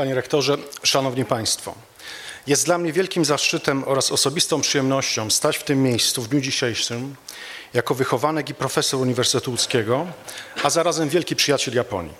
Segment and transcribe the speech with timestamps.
[0.00, 1.74] Panie Rektorze, Szanowni Państwo.
[2.46, 7.16] Jest dla mnie wielkim zaszczytem oraz osobistą przyjemnością stać w tym miejscu w dniu dzisiejszym
[7.74, 10.06] jako wychowanek i profesor Uniwersytetu Łódzkiego,
[10.62, 12.14] a zarazem wielki przyjaciel Japonii.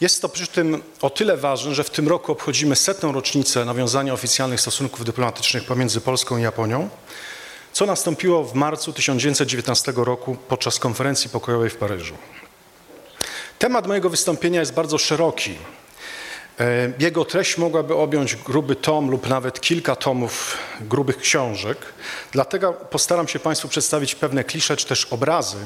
[0.00, 4.12] Jest to przy tym o tyle ważne, że w tym roku obchodzimy setną rocznicę nawiązania
[4.12, 6.88] oficjalnych stosunków dyplomatycznych pomiędzy Polską i Japonią,
[7.72, 12.14] co nastąpiło w marcu 1919 roku podczas konferencji pokojowej w Paryżu.
[13.58, 15.54] Temat mojego wystąpienia jest bardzo szeroki.
[16.60, 21.78] E, jego treść mogłaby objąć gruby tom lub nawet kilka tomów grubych książek.
[22.32, 25.56] Dlatego postaram się Państwu przedstawić pewne klisze czy też obrazy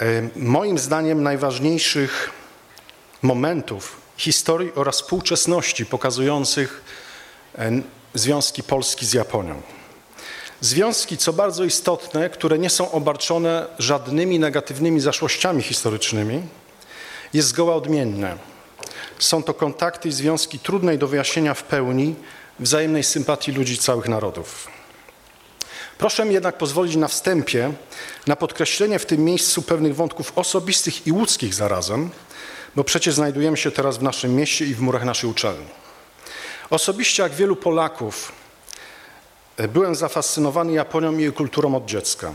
[0.00, 0.04] e,
[0.36, 2.30] moim zdaniem najważniejszych
[3.22, 6.82] momentów historii oraz współczesności pokazujących
[7.58, 7.70] e,
[8.14, 9.62] związki Polski z Japonią.
[10.60, 16.42] Związki, co bardzo istotne, które nie są obarczone żadnymi negatywnymi zaszłościami historycznymi,
[17.32, 18.51] jest zgoła odmienne.
[19.22, 22.14] Są to kontakty i związki trudnej do wyjaśnienia w pełni
[22.60, 24.68] wzajemnej sympatii ludzi całych narodów.
[25.98, 27.72] Proszę mi jednak pozwolić na wstępie
[28.26, 32.10] na podkreślenie w tym miejscu pewnych wątków osobistych i łódzkich zarazem,
[32.76, 35.66] bo przecież znajdujemy się teraz w naszym mieście i w murach naszej uczelni.
[36.70, 38.32] Osobiście, jak wielu Polaków,
[39.68, 42.32] byłem zafascynowany Japonią i jej kulturą od dziecka.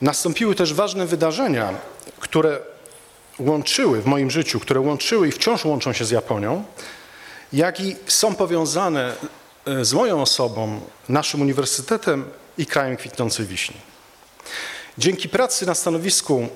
[0.00, 1.74] Nastąpiły też ważne wydarzenia,
[2.20, 2.60] które
[3.42, 6.64] łączyły w moim życiu, które łączyły i wciąż łączą się z Japonią,
[7.52, 9.14] jak i są powiązane
[9.66, 12.24] e, z moją osobą, naszym uniwersytetem
[12.58, 13.76] i krajem kwitnącej wiśni.
[14.98, 16.48] Dzięki pracy na stanowisku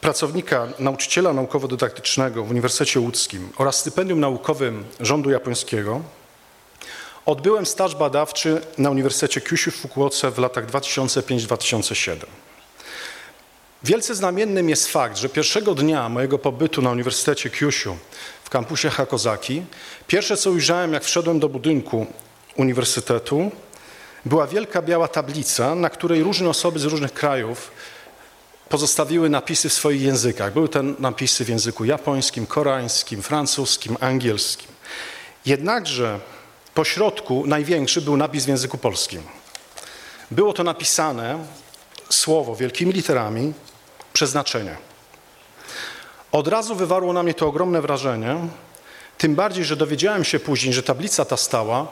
[0.00, 6.00] pracownika, nauczyciela naukowo-dydaktycznego w Uniwersytecie Łódzkim oraz stypendium naukowym rządu japońskiego
[7.26, 12.16] odbyłem staż badawczy na Uniwersytecie Kyushu w Fukuoce w latach 2005-2007.
[13.84, 17.96] Wielce znamiennym jest fakt, że pierwszego dnia mojego pobytu na Uniwersytecie Kyushu
[18.44, 19.62] w kampusie Hakozaki,
[20.06, 22.06] pierwsze co ujrzałem, jak wszedłem do budynku
[22.56, 23.50] uniwersytetu,
[24.24, 27.70] była wielka biała tablica, na której różne osoby z różnych krajów
[28.68, 30.52] pozostawiły napisy w swoich językach.
[30.52, 34.68] Były te napisy w języku japońskim, koreańskim, francuskim, angielskim.
[35.46, 36.20] Jednakże
[36.74, 39.22] po środku największy był napis w języku polskim.
[40.30, 41.38] Było to napisane
[42.10, 43.52] słowo wielkimi literami
[44.14, 44.76] przeznaczenie.
[46.32, 48.36] Od razu wywarło na mnie to ogromne wrażenie,
[49.18, 51.86] tym bardziej, że dowiedziałem się później, że tablica ta stała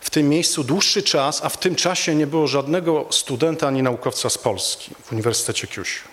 [0.00, 4.30] w tym miejscu dłuższy czas, a w tym czasie nie było żadnego studenta ani naukowca
[4.30, 6.08] z Polski w Uniwersytecie Kiusiu.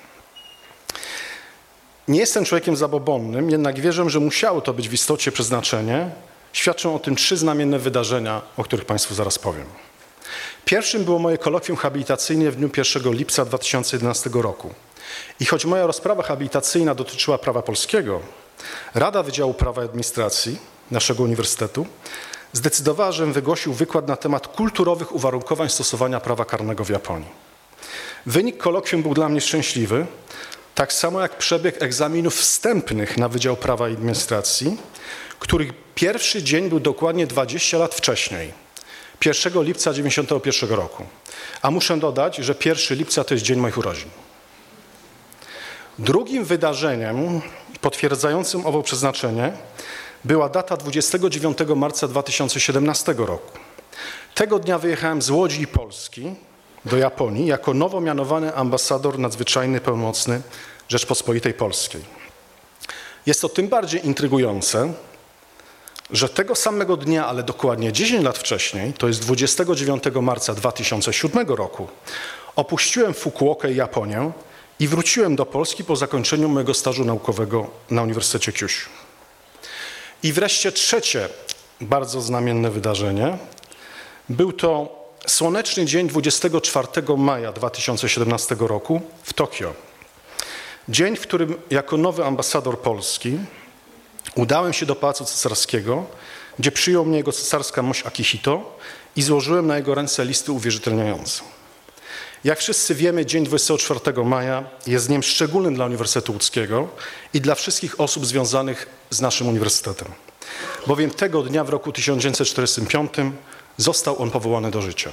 [2.07, 6.09] Nie jestem człowiekiem zabobonnym, jednak wierzę, że musiało to być w istocie przeznaczenie.
[6.53, 9.65] Świadczą o tym trzy znamienne wydarzenia, o których Państwu zaraz powiem.
[10.65, 14.73] Pierwszym było moje kolokwium habilitacyjne w dniu 1 lipca 2011 roku.
[15.39, 18.21] I choć moja rozprawa habilitacyjna dotyczyła prawa polskiego,
[18.95, 20.57] Rada Wydziału Prawa i Administracji
[20.91, 21.87] naszego uniwersytetu
[22.53, 27.29] zdecydowała, żebym wygłosił wykład na temat kulturowych uwarunkowań stosowania prawa karnego w Japonii.
[28.25, 30.05] Wynik kolokwium był dla mnie szczęśliwy,
[30.75, 34.77] tak samo jak przebieg egzaminów wstępnych na Wydział Prawa i Administracji,
[35.39, 38.53] których pierwszy dzień był dokładnie 20 lat wcześniej,
[39.25, 41.03] 1 lipca 1991 roku.
[41.61, 44.09] A muszę dodać, że 1 lipca to jest dzień moich urodzin.
[45.99, 47.41] Drugim wydarzeniem
[47.81, 49.53] potwierdzającym owo przeznaczenie
[50.23, 53.57] była data 29 marca 2017 roku.
[54.35, 56.35] Tego dnia wyjechałem z Łodzi i Polski
[56.85, 60.41] do Japonii jako nowo mianowany ambasador nadzwyczajny pełnomocny
[60.89, 62.01] Rzeczpospolitej Polskiej.
[63.25, 64.93] Jest to tym bardziej intrygujące,
[66.11, 71.87] że tego samego dnia, ale dokładnie 10 lat wcześniej, to jest 29 marca 2007 roku,
[72.55, 74.31] opuściłem Fukuokę i Japonię
[74.79, 78.89] i wróciłem do Polski po zakończeniu mojego stażu naukowego na Uniwersytecie Kyushu.
[80.23, 81.29] I wreszcie trzecie
[81.81, 83.37] bardzo znamienne wydarzenie.
[84.29, 86.87] Był to słoneczny dzień 24
[87.17, 89.73] maja 2017 roku w Tokio.
[90.89, 93.37] Dzień, w którym jako nowy ambasador Polski
[94.35, 96.05] udałem się do Pałacu Cesarskiego,
[96.59, 98.77] gdzie przyjął mnie jego cesarska mość Akihito
[99.15, 101.43] i złożyłem na jego ręce listy uwierzytelniające.
[102.45, 106.87] Jak wszyscy wiemy, dzień 24 maja jest dniem szczególnym dla Uniwersytetu Łódzkiego
[107.33, 110.07] i dla wszystkich osób związanych z naszym uniwersytetem,
[110.87, 113.11] bowiem tego dnia w roku 1945
[113.77, 115.11] został on powołany do życia.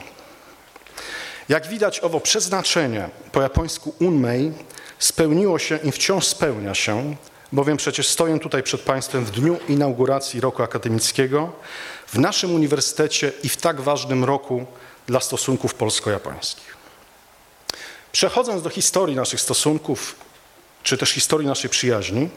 [1.49, 4.53] Jak widać, owo przeznaczenie, po japońsku unmei,
[4.99, 7.17] spełniło się i wciąż spełnia się,
[7.53, 11.53] bowiem przecież stoję tutaj przed Państwem w dniu inauguracji roku akademickiego
[12.07, 14.67] w naszym uniwersytecie i w tak ważnym roku
[15.07, 16.82] dla stosunków polsko-japońskich.
[18.13, 20.17] Przechodząc do historii naszych stosunków,
[20.83, 22.29] czy też historii naszej przyjaźni,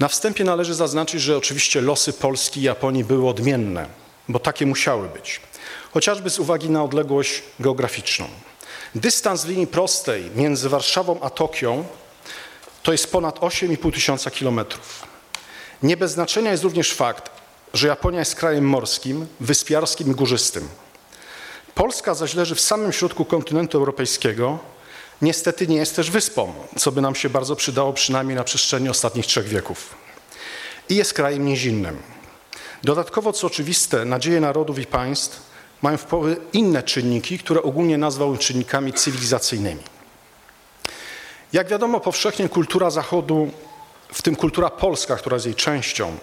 [0.00, 3.86] Na wstępie należy zaznaczyć, że oczywiście losy Polski i Japonii były odmienne,
[4.28, 5.40] bo takie musiały być,
[5.92, 8.26] chociażby z uwagi na odległość geograficzną.
[8.94, 11.84] Dystans linii prostej między Warszawą a Tokio
[12.82, 15.06] to jest ponad 8,5 tysiąca kilometrów.
[15.82, 17.30] Nie bez znaczenia jest również fakt,
[17.74, 20.68] że Japonia jest krajem morskim, wyspiarskim i górzystym.
[21.74, 24.58] Polska zaś leży w samym środku kontynentu europejskiego.
[25.22, 29.26] Niestety nie jest też wyspą, co by nam się bardzo przydało przynajmniej na przestrzeni ostatnich
[29.26, 29.94] trzech wieków.
[30.88, 32.02] I jest krajem nizinnym.
[32.82, 35.42] Dodatkowo, co oczywiste, nadzieje narodów i państw
[35.82, 39.82] mają wpływy inne czynniki, które ogólnie nazwałbym czynnikami cywilizacyjnymi.
[41.52, 43.50] Jak wiadomo, powszechnie kultura Zachodu,
[44.12, 46.16] w tym kultura polska, która jest jej częścią,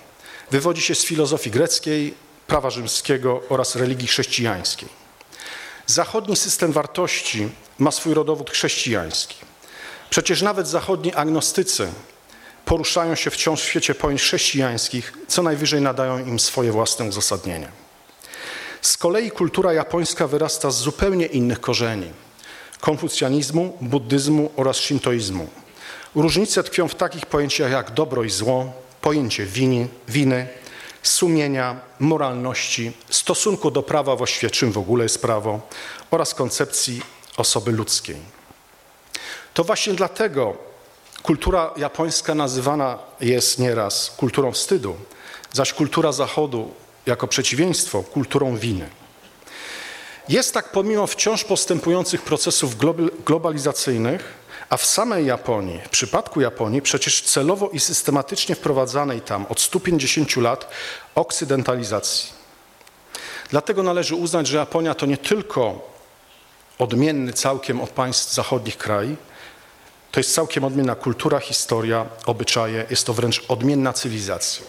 [0.51, 2.13] wywodzi się z filozofii greckiej,
[2.47, 4.98] prawa rzymskiego oraz religii chrześcijańskiej.
[5.89, 7.49] Zachodni system wartości
[7.79, 9.35] ma swój rodowód chrześcijański.
[10.09, 11.87] Przecież nawet zachodni agnostycy
[12.65, 17.71] poruszają się wciąż w świecie pojęć chrześcijańskich, co najwyżej nadają im swoje własne uzasadnienie.
[18.81, 22.11] Z kolei kultura japońska wyrasta z zupełnie innych korzeni
[22.79, 25.47] konfucjanizmu, buddyzmu oraz shintoizmu.
[26.15, 30.47] Różnice tkwią w takich pojęciach jak dobro i zło, pojęcie winy, winy
[31.03, 35.61] sumienia, moralności, stosunku do prawa właściwie czym w ogóle jest prawo
[36.11, 37.01] oraz koncepcji
[37.37, 38.17] osoby ludzkiej.
[39.53, 40.57] To właśnie dlatego
[41.23, 44.95] kultura japońska nazywana jest nieraz kulturą wstydu,
[45.53, 46.73] zaś kultura Zachodu
[47.05, 48.89] jako przeciwieństwo kulturą winy.
[50.29, 52.75] Jest tak pomimo wciąż postępujących procesów
[53.25, 54.33] globalizacyjnych,
[54.69, 60.35] a w samej Japonii, w przypadku Japonii, przecież celowo i systematycznie wprowadzanej tam od 150
[60.35, 60.69] lat
[61.15, 62.29] okcydentalizacji.
[63.49, 65.89] Dlatego należy uznać, że Japonia to nie tylko
[66.79, 69.15] odmienny całkiem od państw zachodnich kraj,
[70.11, 74.65] to jest całkiem odmienna kultura, historia, obyczaje, jest to wręcz odmienna cywilizacja.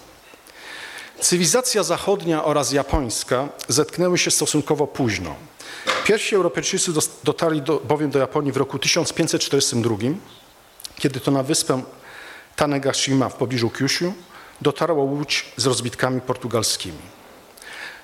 [1.21, 5.35] Cywilizacja zachodnia oraz japońska zetknęły się stosunkowo późno.
[6.05, 6.93] Pierwsi Europejczycy
[7.25, 9.97] dotarli do, bowiem do Japonii w roku 1542,
[10.99, 11.83] kiedy to na wyspę
[12.57, 14.13] Tanegashima w pobliżu Kyushu
[14.61, 16.99] dotarła łódź z rozbitkami portugalskimi.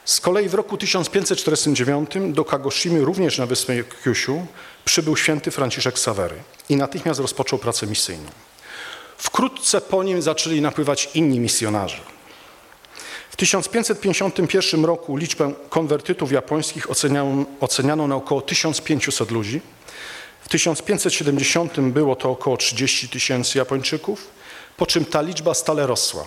[0.04, 4.46] Z kolei w roku 1549 do Kagoshimy, również na wyspie Kyushu,
[4.84, 6.36] przybył święty Franciszek Sawery
[6.68, 8.30] i natychmiast rozpoczął pracę misyjną.
[9.18, 12.15] Wkrótce po nim zaczęli napływać inni misjonarze.
[13.36, 19.60] W 1551 roku liczbę konwertytów japońskich oceniano, oceniano na około 1500 ludzi.
[20.40, 24.28] W 1570 było to około 30 tysięcy Japończyków,
[24.76, 26.24] po czym ta liczba stale rosła.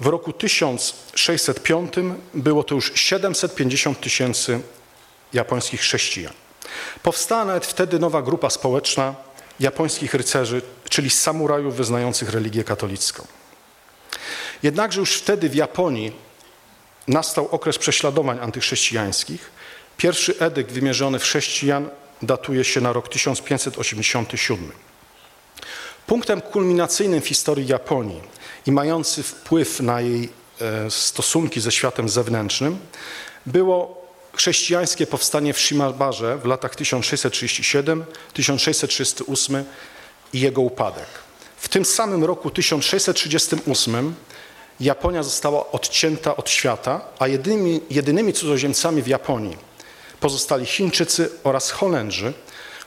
[0.00, 1.92] W roku 1605
[2.34, 4.60] było to już 750 tysięcy
[5.32, 6.32] japońskich chrześcijan.
[7.02, 9.14] Powstała nawet wtedy nowa grupa społeczna
[9.60, 13.26] japońskich rycerzy, czyli samurajów wyznających religię katolicką.
[14.62, 16.12] Jednakże już wtedy w Japonii
[17.08, 19.50] nastał okres prześladowań antychrześcijańskich.
[19.96, 21.88] Pierwszy edykt wymierzony w chrześcijan
[22.22, 24.72] datuje się na rok 1587.
[26.06, 28.20] Punktem kulminacyjnym w historii Japonii
[28.66, 30.28] i mający wpływ na jej
[30.60, 32.78] e, stosunki ze światem zewnętrznym
[33.46, 39.62] było chrześcijańskie powstanie w Shimabarze w latach 1637-1638
[40.32, 41.06] i jego upadek.
[41.56, 44.14] W tym samym roku 1638
[44.80, 49.56] Japonia została odcięta od świata, a jedynymi, jedynymi cudzoziemcami w Japonii
[50.20, 52.32] pozostali Chińczycy oraz Holendrzy,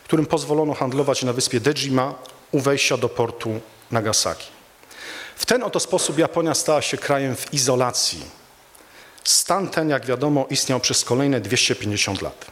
[0.04, 2.14] którym pozwolono handlować na wyspie Dejima
[2.52, 3.60] u wejścia do portu
[3.92, 4.48] Nagasaki.
[5.36, 8.26] W ten oto sposób Japonia stała się krajem w izolacji.
[9.24, 12.46] Stan ten, jak wiadomo, istniał przez kolejne 250 lat.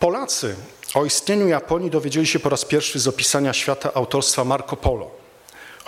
[0.00, 0.56] Polacy
[0.94, 5.17] o istnieniu Japonii dowiedzieli się po raz pierwszy z opisania świata autorstwa Marco Polo.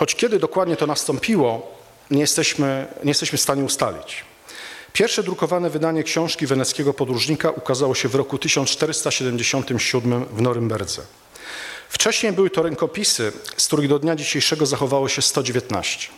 [0.01, 1.77] Choć kiedy dokładnie to nastąpiło,
[2.11, 4.25] nie jesteśmy, nie jesteśmy w stanie ustalić.
[4.93, 11.01] Pierwsze drukowane wydanie książki weneckiego podróżnika ukazało się w roku 1477 w Norymberdze.
[11.89, 16.09] Wcześniej były to rękopisy, z których do dnia dzisiejszego zachowało się 119.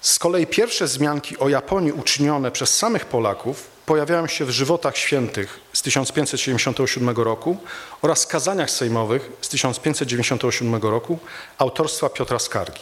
[0.00, 5.60] Z kolei pierwsze wzmianki o Japonii uczynione przez samych Polaków pojawiają się w żywotach świętych
[5.72, 7.56] z 1577 roku
[8.02, 11.18] oraz kazaniach sejmowych z 1597 roku
[11.58, 12.80] autorstwa Piotra Skargi.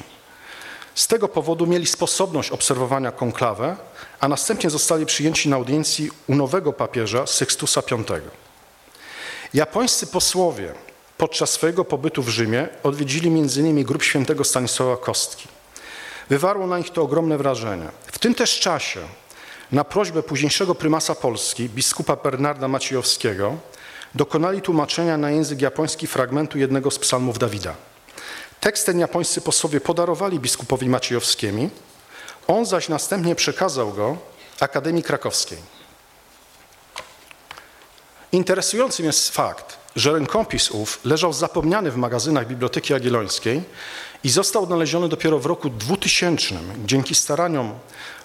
[0.95, 3.77] Z tego powodu mieli sposobność obserwowania konklawę,
[4.19, 8.21] a następnie zostali przyjęci na audiencji u nowego papieża Sextusa V.
[9.53, 10.73] Japońscy posłowie
[11.17, 13.83] podczas swojego pobytu w Rzymie odwiedzili m.in.
[13.83, 15.47] grup świętego Stanisława Kostki.
[16.29, 17.87] Wywarło na nich to ogromne wrażenie.
[18.05, 18.99] W tym też czasie
[19.71, 23.57] na prośbę późniejszego prymasa Polski, biskupa Bernarda Maciejowskiego,
[24.15, 27.75] dokonali tłumaczenia na język japoński fragmentu jednego z psalmów Dawida.
[28.59, 31.69] Tekst ten japońscy posłowie podarowali biskupowi Maciejowskiemu,
[32.47, 34.17] on zaś następnie przekazał go
[34.59, 35.57] Akademii Krakowskiej.
[38.31, 43.63] Interesującym jest fakt, że rękopis ów leżał zapomniany w magazynach Biblioteki Jagiellońskiej
[44.23, 47.73] i został odnaleziony dopiero w roku 2000 dzięki staraniom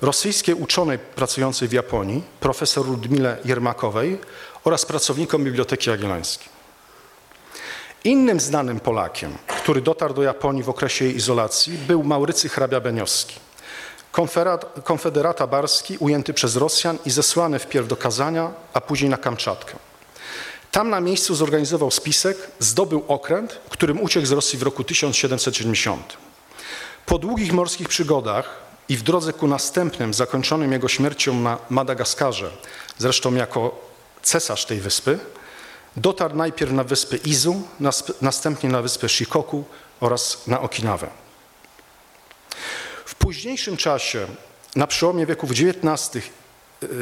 [0.02, 4.18] rosyjskiej uczonej pracującej w Japonii, profesor Ludmile Jermakowej
[4.64, 6.48] oraz pracownikom Biblioteki Jagiellońskiej.
[8.04, 13.36] Innym znanym Polakiem, który dotarł do Japonii w okresie jej izolacji, był Maurycy hrabia Beniowski.
[14.84, 19.76] Konfederata barski ujęty przez Rosjan i zesłany wpierw do Kazania, a później na Kamczatkę.
[20.74, 26.16] Tam na miejscu zorganizował spisek, zdobył okręt, którym uciekł z Rosji w roku 1770.
[27.06, 32.50] Po długich morskich przygodach i w drodze ku następnym, zakończonym jego śmiercią na Madagaskarze,
[32.98, 33.80] zresztą jako
[34.22, 35.18] cesarz tej wyspy,
[35.96, 37.62] dotarł najpierw na wyspę Izu,
[38.20, 39.64] następnie na wyspę Shikoku
[40.00, 41.06] oraz na Okinawę.
[43.04, 44.26] W późniejszym czasie,
[44.76, 46.24] na przełomie wieków XIX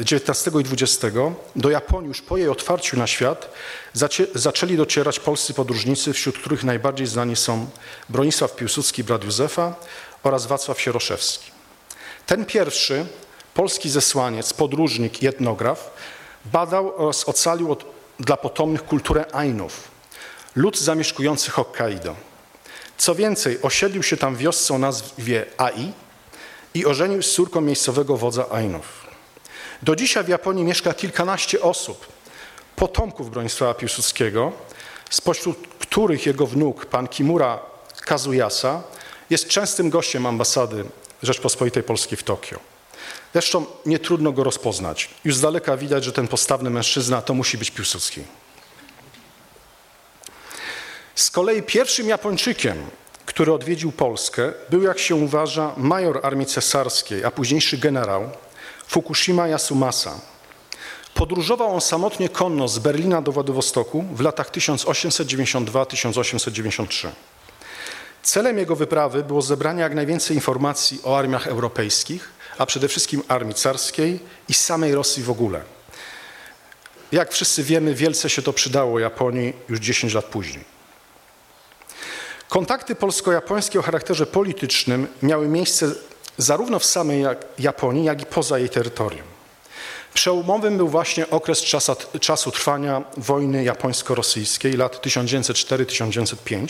[0.01, 1.15] XIX i XX
[1.55, 3.53] do Japonii już po jej otwarciu na świat
[4.35, 7.69] zaczęli docierać polscy podróżnicy, wśród których najbardziej znani są
[8.09, 9.75] Bronisław Piłsudski, brat Józefa
[10.23, 11.51] oraz Wacław Sieroszewski.
[12.25, 13.05] Ten pierwszy,
[13.53, 15.91] polski zesłaniec, podróżnik i etnograf,
[16.45, 17.85] badał oraz ocalił od,
[18.19, 19.87] dla potomnych kulturę Ainów,
[20.55, 22.15] lud zamieszkujący Hokkaido.
[22.97, 25.93] Co więcej, osiedlił się tam wiosce o nazwie Ai
[26.73, 29.02] i ożenił z córką miejscowego wodza Ainów.
[29.83, 32.07] Do dzisiaj w Japonii mieszka kilkanaście osób,
[32.75, 34.51] potomków Bronisława Piłsudskiego,
[35.09, 37.59] spośród których jego wnuk, pan Kimura
[38.01, 38.83] Kazuyasa,
[39.29, 40.85] jest częstym gościem ambasady
[41.23, 42.59] Rzeczpospolitej Polskiej w Tokio.
[43.33, 45.09] Zresztą nie trudno go rozpoznać.
[45.25, 48.21] Już z daleka widać, że ten postawny mężczyzna to musi być Piłsudski.
[51.15, 52.77] Z kolei pierwszym Japończykiem,
[53.25, 58.29] który odwiedził Polskę, był, jak się uważa, major armii cesarskiej, a późniejszy generał
[58.87, 60.19] Fukushima Yasumasa.
[61.13, 67.07] Podróżował on samotnie konno z Berlina do Władywostoku w latach 1892-1893.
[68.23, 73.55] Celem jego wyprawy było zebranie jak najwięcej informacji o armiach europejskich, a przede wszystkim armii
[73.55, 75.61] carskiej i samej Rosji w ogóle.
[77.11, 80.63] Jak wszyscy wiemy, wielce się to przydało Japonii już 10 lat później.
[82.49, 85.91] Kontakty polsko-japońskie o charakterze politycznym miały miejsce
[86.37, 87.25] zarówno w samej
[87.59, 89.33] Japonii, jak i poza jej terytorium.
[90.13, 96.67] Przełomowym był właśnie okres czasu, czasu trwania wojny japońsko-rosyjskiej lat 1904-1905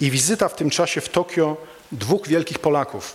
[0.00, 1.56] i wizyta w tym czasie w Tokio
[1.92, 3.14] dwóch wielkich Polaków,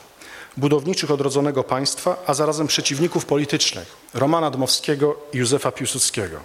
[0.57, 6.39] budowniczych odrodzonego państwa, a zarazem przeciwników politycznych, Romana Dmowskiego i Józefa Piłsudskiego.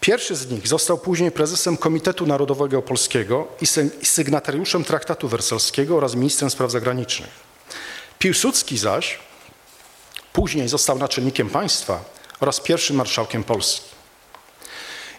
[0.00, 3.66] Pierwszy z nich został później prezesem Komitetu Narodowego Polskiego i
[4.06, 7.51] sygnatariuszem Traktatu Wersalskiego oraz ministrem spraw zagranicznych.
[8.22, 9.18] Piłsudski zaś
[10.32, 12.04] później został naczelnikiem państwa
[12.40, 13.88] oraz pierwszym marszałkiem Polski.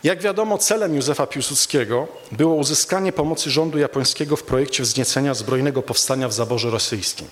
[0.04, 6.28] Jak wiadomo, celem Józefa Piłsudskiego było uzyskanie pomocy rządu japońskiego w projekcie wzniecenia zbrojnego powstania
[6.28, 7.28] w zaborze rosyjskim.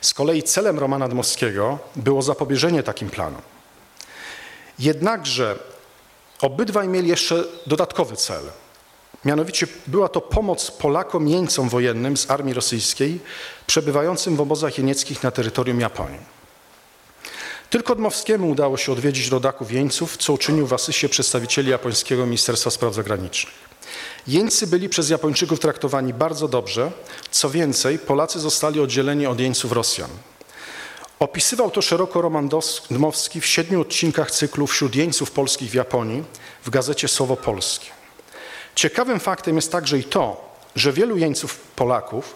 [0.00, 3.42] Z kolei celem Romana Dmowskiego było zapobieżenie takim planom.
[4.78, 5.58] Jednakże
[6.40, 8.42] obydwaj mieli jeszcze dodatkowy cel.
[9.26, 13.20] Mianowicie była to pomoc Polakom jeńcom wojennym z armii rosyjskiej
[13.66, 16.18] przebywającym w obozach jenieckich na terytorium Japonii.
[17.70, 22.94] Tylko Dmowskiemu udało się odwiedzić rodaków jeńców, co uczynił w Asysie przedstawicieli japońskiego Ministerstwa Spraw
[22.94, 23.54] Zagranicznych.
[24.26, 26.92] Jeńcy byli przez Japończyków traktowani bardzo dobrze,
[27.30, 30.10] co więcej, Polacy zostali oddzieleni od jeńców Rosjan.
[31.18, 32.48] Opisywał to szeroko Roman
[32.90, 36.24] Dmowski w siedmiu odcinkach cyklu Wśród jeńców polskich w Japonii
[36.64, 37.96] w gazecie Słowo Polskie.
[38.76, 42.34] Ciekawym faktem jest także i to, że wielu jeńców Polaków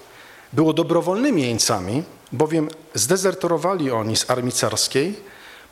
[0.52, 5.16] było dobrowolnymi jeńcami, bowiem zdezerterowali oni z armii carskiej,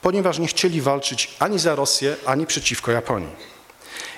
[0.02, 3.36] ponieważ nie chcieli walczyć ani za Rosję, ani przeciwko Japonii.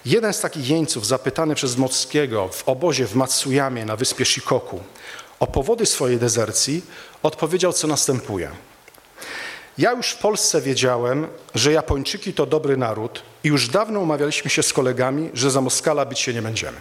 [0.05, 4.81] Jeden z takich jeńców, zapytany przez Dmowskiego w obozie w Matsuyamie na wyspie Shikoku
[5.41, 6.83] o powody swojej dezercji,
[7.23, 8.51] odpowiedział, co następuje.
[9.81, 14.63] Ja już w Polsce wiedziałem, że Japończyki to dobry naród i już dawno umawialiśmy się
[14.63, 16.81] z kolegami, że za Moskala bić się nie będziemy.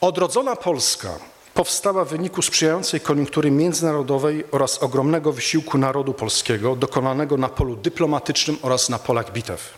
[0.00, 1.08] Odrodzona Polska
[1.54, 8.58] powstała w wyniku sprzyjającej koniunktury międzynarodowej oraz ogromnego wysiłku narodu polskiego dokonanego na polu dyplomatycznym
[8.62, 9.74] oraz na polach bitew.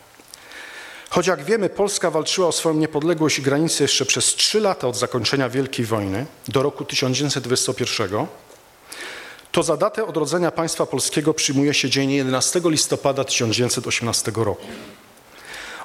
[1.10, 4.96] Choć jak wiemy, Polska walczyła o swoją niepodległość i granice jeszcze przez trzy lata od
[4.96, 8.26] zakończenia Wielkiej Wojny do roku 1921,
[9.52, 14.66] to za datę odrodzenia państwa polskiego przyjmuje się dzień 11 listopada 1918 roku.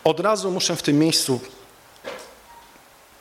[0.03, 1.39] Od razu muszę w tym miejscu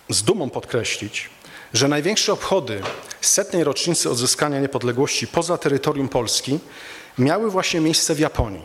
[0.08, 1.30] z dumą podkreślić,
[1.72, 2.82] że największe obchody
[3.20, 6.58] setnej rocznicy odzyskania niepodległości poza terytorium Polski
[7.18, 8.62] miały właśnie miejsce w Japonii.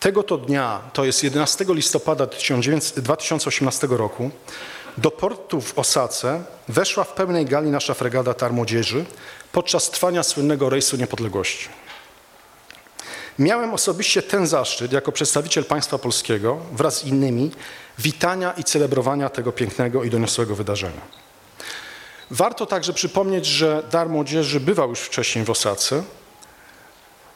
[0.00, 2.26] Tego to dnia, to jest 11 listopada
[2.96, 4.30] 2018 roku,
[4.98, 9.04] do portu w Osace weszła w pełnej gali nasza fregata Tar Młodzieży
[9.52, 11.68] podczas trwania słynnego rejsu niepodległości.
[13.38, 17.50] Miałem osobiście ten zaszczyt, jako przedstawiciel państwa polskiego, wraz z innymi,
[17.98, 21.00] witania i celebrowania tego pięknego i doniosłego wydarzenia.
[22.30, 26.02] Warto także przypomnieć, że Dar Młodzieży bywał już wcześniej w Osace.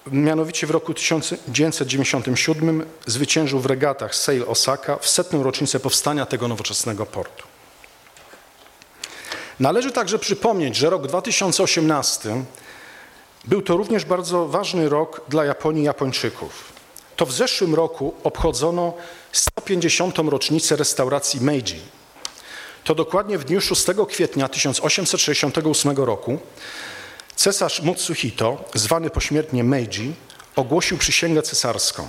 [0.06, 7.06] Mianowicie w roku 1997 zwyciężył w regatach Sail Osaka w setną rocznicę powstania tego nowoczesnego
[7.06, 7.51] portu.
[9.62, 12.44] Należy także przypomnieć, że rok 2018
[13.44, 16.72] był to również bardzo ważny rok dla Japonii i Japończyków.
[17.16, 18.94] To w zeszłym roku obchodzono
[19.32, 20.18] 150.
[20.18, 21.80] rocznicę restauracji Meiji,
[22.84, 26.38] to dokładnie w dniu 6 kwietnia 1868 roku
[27.36, 30.14] cesarz Mutsuhito, zwany pośmiertnie Meiji,
[30.56, 32.08] ogłosił przysięgę cesarską.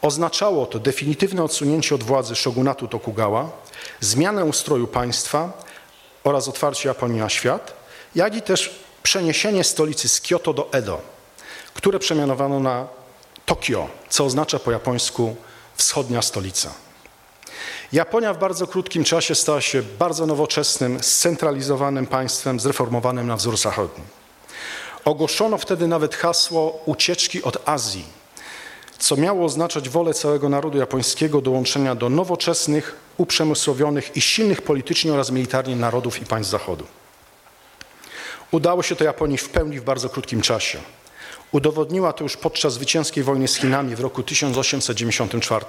[0.00, 3.62] Oznaczało to definitywne odsunięcie od władzy shogunatu Tokugawa,
[4.00, 5.71] zmianę ustroju państwa
[6.24, 7.72] oraz otwarcie Japonii na świat,
[8.14, 11.00] jak i też przeniesienie stolicy z Kyoto do Edo,
[11.74, 12.86] które przemianowano na
[13.46, 15.36] Tokio, co oznacza po japońsku
[15.76, 16.70] wschodnia stolica.
[17.92, 24.04] Japonia w bardzo krótkim czasie stała się bardzo nowoczesnym, scentralizowanym państwem, zreformowanym na wzór zachodni.
[25.04, 28.04] Ogłoszono wtedy nawet hasło ucieczki od Azji,
[28.98, 35.12] co miało oznaczać wolę całego narodu japońskiego do łączenia do nowoczesnych, uprzemysłowionych i silnych politycznie
[35.12, 36.86] oraz militarnie narodów i państw Zachodu.
[38.50, 40.78] Udało się to Japonii w pełni w bardzo krótkim czasie.
[41.52, 45.64] Udowodniła to już podczas zwycięskiej wojny z Chinami w roku 1894,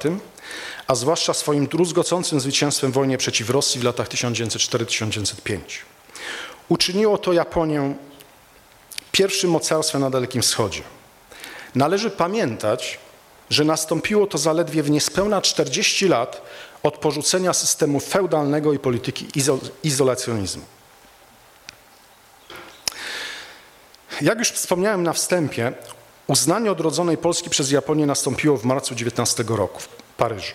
[0.88, 5.60] a zwłaszcza swoim druzgocącym zwycięstwem w wojnie przeciw Rosji w latach 1904-1905.
[6.70, 7.96] Uczyniło to Japonię
[9.12, 10.82] pierwszym mocarstwem na Dalekim Wschodzie.
[11.76, 13.00] Należy pamiętać,
[13.50, 16.42] że nastąpiło to zaledwie w niespełna 40 lat
[16.84, 19.28] od porzucenia systemu feudalnego i polityki
[19.84, 20.64] izolacjonizmu.
[24.22, 25.74] Jak już wspomniałem na wstępie,
[26.28, 30.54] uznanie odrodzonej Polski przez Japonię nastąpiło w marcu 19 roku w Paryżu.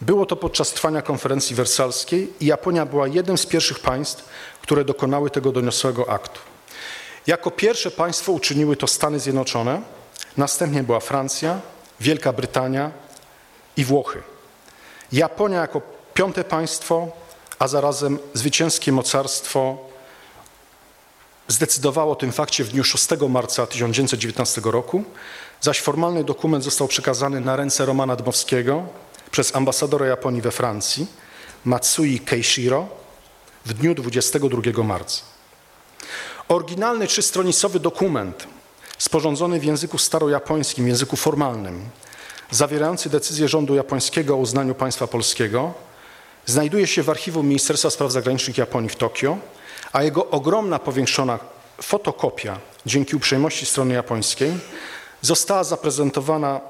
[0.00, 4.24] Było to podczas trwania konferencji wersalskiej i Japonia była jednym z pierwszych państw,
[4.62, 6.40] które dokonały tego doniosłego aktu.
[7.26, 9.82] Jako pierwsze państwo uczyniły to Stany Zjednoczone,
[10.36, 11.60] następnie była Francja,
[12.00, 12.90] Wielka Brytania
[13.76, 14.33] i Włochy.
[15.14, 15.82] Japonia jako
[16.14, 17.08] piąte państwo,
[17.58, 19.78] a zarazem zwycięskie mocarstwo
[21.48, 25.04] zdecydowało o tym fakcie w dniu 6 marca 1919 roku,
[25.60, 28.82] zaś formalny dokument został przekazany na ręce Romana Dmowskiego
[29.30, 31.06] przez ambasadora Japonii we Francji,
[31.64, 32.88] Matsui Keishiro,
[33.66, 35.22] w dniu 22 marca.
[36.48, 38.46] Oryginalny trzystronicowy dokument,
[38.98, 41.90] sporządzony w języku starojapońskim, języku formalnym,
[42.54, 45.74] zawierający decyzję rządu japońskiego o uznaniu państwa polskiego,
[46.46, 49.38] znajduje się w archiwum Ministerstwa Spraw Zagranicznych Japonii w Tokio
[49.92, 51.38] a jego ogromna powiększona
[51.82, 54.52] fotokopia dzięki uprzejmości strony japońskiej
[55.22, 56.60] została zaprezentowana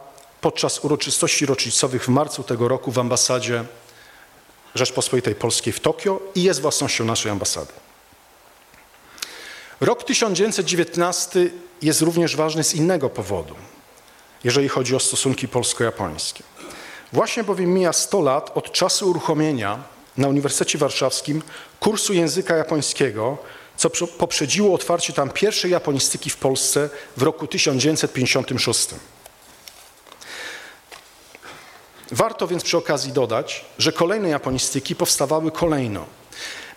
[0.41, 3.65] podczas uroczystości rocznicowych w marcu tego roku w ambasadzie
[4.75, 7.73] Rzeczpospolitej Polskiej w Tokio i jest własnością naszej ambasady.
[9.81, 11.51] Rok 1919
[11.83, 13.55] jest również ważny z innego powodu,
[14.45, 16.45] jeżeli chodzi o stosunki polsko-japońskie.
[17.13, 19.83] Właśnie bowiem mija 100 lat od czasu uruchomienia
[20.17, 21.43] na Uniwersytecie Warszawskim
[21.81, 23.39] kursu języka japońskiego,
[23.77, 28.89] co poprzedziło otwarcie tam pierwszej japonistyki w Polsce w roku 1956.
[32.11, 36.07] Warto więc przy okazji dodać, że kolejne japonistyki powstawały kolejno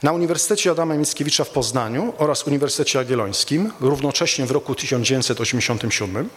[0.04, 6.30] na Uniwersytecie Adama Mickiewicza w Poznaniu oraz Uniwersytecie Jagiellońskim, równocześnie w roku 1987.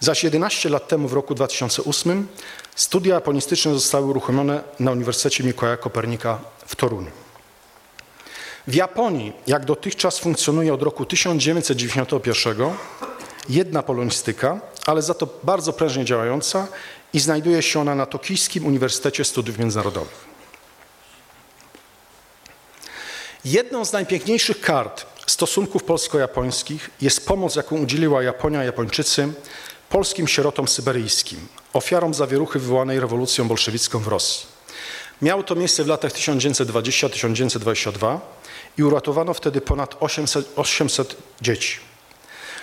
[0.00, 2.28] Zaś 11 lat temu, w roku 2008,
[2.74, 7.10] studia japonistyczne zostały uruchomione na Uniwersytecie Mikołaja Kopernika w Toruniu.
[8.66, 12.70] W Japonii, jak dotychczas funkcjonuje od roku 1991,
[13.48, 16.66] jedna polonistyka, ale za to bardzo prężnie działająca
[17.12, 20.28] i znajduje się ona na Tokijskim Uniwersytecie Studiów Międzynarodowych.
[23.44, 29.32] Jedną z najpiękniejszych kart stosunków polsko-japońskich jest pomoc, jaką udzieliła Japonia Japończycy
[29.88, 34.46] polskim sierotom syberyjskim, ofiarom zawieruchy wywołanej rewolucją bolszewicką w Rosji.
[35.22, 38.18] Miało to miejsce w latach 1920-1922
[38.78, 41.78] i uratowano wtedy ponad 800, 800 dzieci.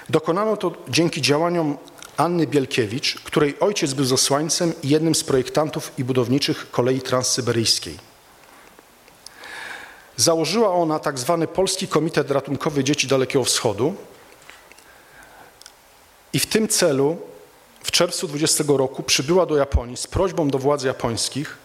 [0.10, 1.78] Dokonano to dzięki działaniom
[2.18, 7.98] Anny Bielkiewicz, której ojciec był zesłańcem i jednym z projektantów i budowniczych kolei transsyberyjskiej.
[10.18, 13.96] Założyła ona tak zwany Polski Komitet Ratunkowy Dzieci Dalekiego Wschodu
[16.36, 17.18] i w tym celu
[17.84, 21.58] w czerwcu 20 roku przybyła do Japonii z prośbą do władz japońskich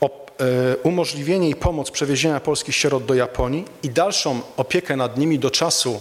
[0.00, 5.38] o e, umożliwienie i pomoc przewiezienia polskich sierot do Japonii i dalszą opiekę nad nimi
[5.38, 6.00] do czasu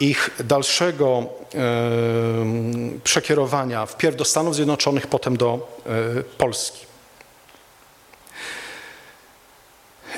[0.00, 1.58] ich dalszego e,
[3.04, 6.86] przekierowania wpierw do Stanów Zjednoczonych, potem do e, Polski.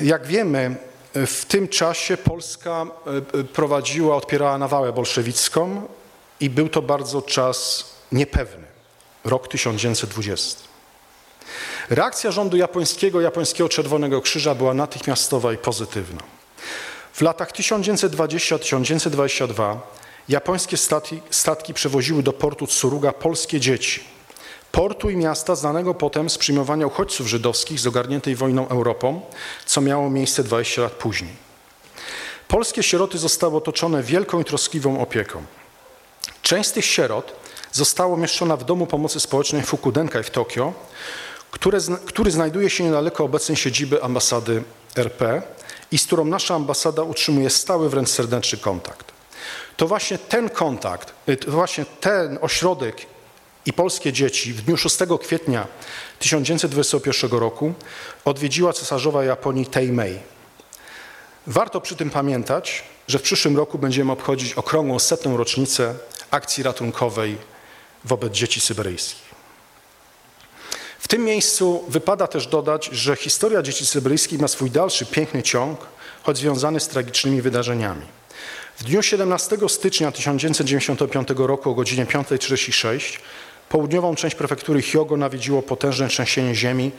[0.01, 0.75] Jak wiemy,
[1.13, 2.85] w tym czasie Polska
[3.53, 5.87] prowadziła, odpierała nawałę bolszewicką
[6.39, 8.67] i był to bardzo czas niepewny,
[9.25, 10.69] rok 1920.
[11.89, 16.21] Reakcja rządu japońskiego, japońskiego Czerwonego Krzyża była natychmiastowa i pozytywna.
[17.13, 19.77] W latach 1920-1922
[20.29, 24.03] japońskie statki, statki przewoziły do portu Tsuruga polskie dzieci.
[24.71, 29.21] Portu i miasta znanego potem z przyjmowania uchodźców żydowskich z ogarniętej wojną Europą,
[29.65, 31.31] co miało miejsce 20 lat później.
[32.47, 35.43] Polskie sieroty zostały otoczone wielką i troskliwą opieką.
[36.49, 37.31] Część z tych sierot
[37.71, 40.73] została umieszczona w Domu Pomocy Społecznej Fukudenkai w Tokio,
[41.51, 44.63] który, który znajduje się niedaleko obecnej siedziby ambasady
[44.95, 45.41] RP,
[45.91, 49.11] i z którą nasza ambasada utrzymuje stały, wręcz serdeczny kontakt.
[49.77, 53.05] To właśnie ten kontakt, y, to właśnie ten ośrodek
[53.65, 55.67] i polskie dzieci w dniu 6 kwietnia
[56.19, 57.73] 1921 roku
[58.25, 60.19] odwiedziła cesarzowa Japonii Teimei.
[61.47, 65.95] Warto przy tym pamiętać, że w przyszłym roku będziemy obchodzić okrągłą setną rocznicę
[66.31, 67.37] akcji ratunkowej
[68.05, 69.29] wobec dzieci syberyjskich.
[70.99, 75.79] W tym miejscu wypada też dodać, że historia dzieci syberyjskich ma swój dalszy piękny ciąg,
[76.23, 78.05] choć związany z tragicznymi wydarzeniami.
[78.77, 83.19] W dniu 17 stycznia 1995 roku o godzinie 5.36
[83.69, 86.91] południową część prefektury Hyogo nawiedziło potężne trzęsienie ziemi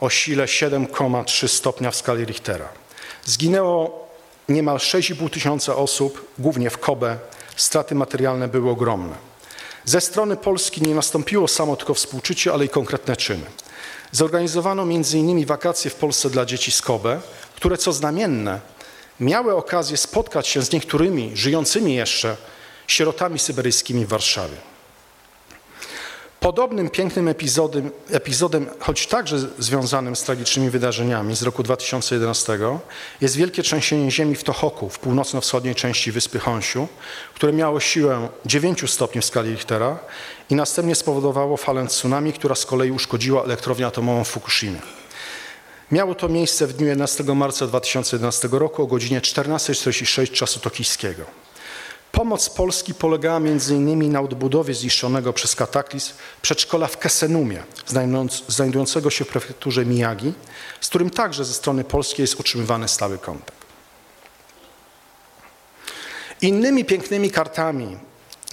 [0.00, 2.68] o sile 7,3 stopnia w skali Richtera.
[3.24, 4.08] Zginęło
[4.48, 7.18] niemal 6,5 tysiąca osób, głównie w Kobe.
[7.56, 9.14] Straty materialne były ogromne.
[9.84, 13.46] Ze strony Polski nie nastąpiło samo tylko współczucie, ale i konkretne czyny.
[14.12, 15.46] Zorganizowano m.in.
[15.46, 17.20] wakacje w Polsce dla dzieci z Kobe,
[17.56, 18.60] które co znamienne
[19.20, 22.36] miały okazję spotkać się z niektórymi żyjącymi jeszcze
[22.86, 24.56] sierotami syberyjskimi w Warszawie.
[26.46, 32.58] Podobnym pięknym epizodem, epizodem, choć także związanym z tragicznymi wydarzeniami z roku 2011,
[33.20, 36.88] jest wielkie trzęsienie ziemi w Tohoku, w północno-wschodniej części wyspy Honsiu,
[37.34, 39.98] które miało siłę 9 stopni w skali Richtera
[40.50, 44.80] i następnie spowodowało falę tsunami, która z kolei uszkodziła elektrownię atomową w Fukushimie.
[45.92, 51.45] Miało to miejsce w dniu 11 marca 2011 roku o godzinie 14.46 czasu tokijskiego.
[52.16, 54.12] Pomoc Polski polegała m.in.
[54.12, 57.62] na odbudowie zniszczonego przez kataklizm przedszkola w Kesenumie,
[58.48, 60.32] znajdującego się w prefekturze Miyagi,
[60.80, 63.66] z którym także ze strony polskiej jest utrzymywany stały kontakt.
[66.42, 67.98] Innymi pięknymi kartami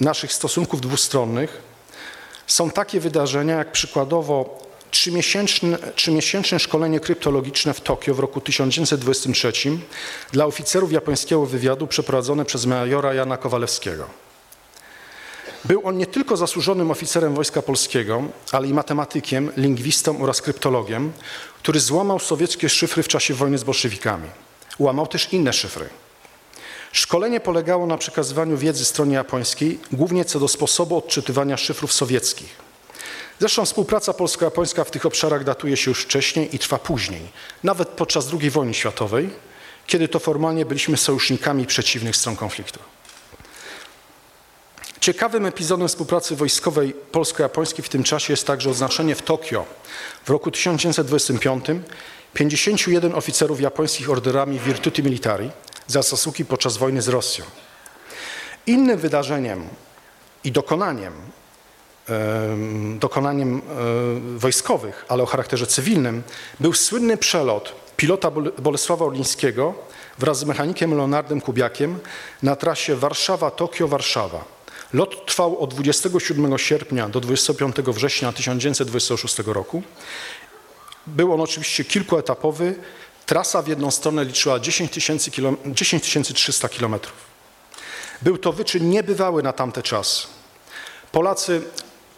[0.00, 1.62] naszych stosunków dwustronnych
[2.46, 4.63] są takie wydarzenia, jak przykładowo
[5.94, 9.52] trzymiesięczne, szkolenie kryptologiczne w Tokio w roku 1923
[10.32, 14.06] dla oficerów japońskiego wywiadu przeprowadzone przez majora Jana Kowalewskiego.
[15.64, 21.12] Był on nie tylko zasłużonym oficerem Wojska Polskiego, ale i matematykiem, lingwistą oraz kryptologiem,
[21.58, 24.28] który złamał sowieckie szyfry w czasie wojny z bolszewikami.
[24.78, 25.88] Łamał też inne szyfry.
[26.92, 32.63] Szkolenie polegało na przekazywaniu wiedzy stronie japońskiej, głównie co do sposobu odczytywania szyfrów sowieckich.
[33.40, 37.22] Zresztą współpraca polsko-japońska w tych obszarach datuje się już wcześniej i trwa później,
[37.62, 39.30] nawet podczas II wojny światowej,
[39.86, 42.80] kiedy to formalnie byliśmy sojusznikami przeciwnych stron konfliktu.
[45.00, 49.66] Ciekawym epizodem współpracy wojskowej polsko-japońskiej w tym czasie jest także oznaczenie w Tokio
[50.24, 51.64] w roku 1925
[52.34, 55.50] 51 oficerów japońskich orderami Virtuti Militari
[55.86, 57.44] za zasługi podczas wojny z Rosją.
[58.66, 59.68] Innym wydarzeniem
[60.44, 61.12] i dokonaniem,
[62.98, 63.62] dokonaniem
[64.36, 66.22] wojskowych, ale o charakterze cywilnym,
[66.60, 69.74] był słynny przelot pilota Bolesława Orlińskiego
[70.18, 71.98] wraz z mechanikiem Leonardem Kubiakiem
[72.42, 74.38] na trasie Warszawa-Tokio-Warszawa.
[74.92, 79.82] Lot trwał od 27 sierpnia do 25 września 1926 roku.
[81.06, 82.74] Był on oczywiście kilkuetapowy.
[83.26, 84.92] Trasa w jedną stronę liczyła 10,
[85.66, 86.94] 10 300 km.
[88.22, 90.26] Był to wyczyn niebywały na tamte czasy.
[91.12, 91.62] Polacy,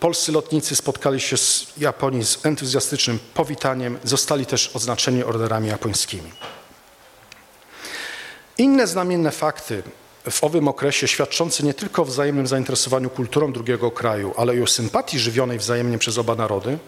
[0.00, 6.32] polscy lotnicy spotkali się z Japonii z entuzjastycznym powitaniem, zostali też odznaczeni orderami japońskimi.
[8.59, 9.82] Inne znamienne fakty
[10.30, 14.66] w owym okresie świadczące nie tylko o wzajemnym zainteresowaniu kulturą drugiego kraju, ale i o
[14.66, 16.78] sympatii żywionej wzajemnie przez oba narody,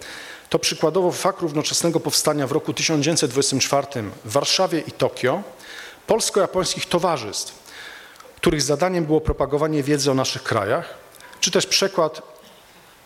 [0.48, 3.86] to przykładowo fakt równoczesnego powstania w roku 1924
[4.24, 5.42] w Warszawie i Tokio
[6.06, 7.54] polsko-japońskich towarzystw,
[8.36, 10.94] których zadaniem było propagowanie wiedzy o naszych krajach,
[11.40, 12.22] czy też przekład